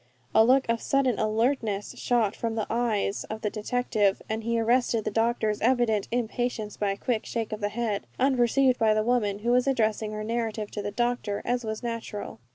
A 0.33 0.43
look 0.43 0.67
of 0.67 0.81
sudden 0.81 1.19
alertness 1.19 1.93
shot 1.95 2.35
from 2.35 2.55
the 2.55 2.65
eyes 2.71 3.23
of 3.25 3.41
the 3.41 3.51
detective, 3.51 4.19
and 4.27 4.43
he 4.43 4.59
arrested 4.59 5.05
the 5.05 5.11
doctor's 5.11 5.61
evident 5.61 6.07
impatience 6.11 6.75
by 6.75 6.89
a 6.93 6.97
quick 6.97 7.23
shake 7.23 7.51
of 7.53 7.61
the 7.61 7.69
head 7.69 8.07
unperceived 8.19 8.79
by 8.79 8.95
the 8.95 9.03
woman, 9.03 9.37
who 9.45 9.51
was 9.51 9.67
addressing 9.67 10.11
her 10.13 10.23
narrative 10.23 10.71
to 10.71 10.81
the 10.81 10.89
doctor, 10.89 11.43
as 11.45 11.63
was 11.63 11.83
natural. 11.83 12.39